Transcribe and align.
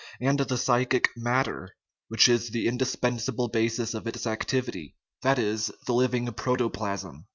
and 0.19 0.39
the 0.39 0.57
psychic 0.57 1.09
matter, 1.15 1.75
which 2.07 2.27
is 2.27 2.49
the 2.49 2.65
inseparable 2.67 3.47
basis 3.49 3.93
of 3.93 4.07
its 4.07 4.25
activity 4.25 4.95
that 5.21 5.37
is, 5.37 5.69
the 5.85 5.93
living 5.93 6.25
protoplasm. 6.33 7.23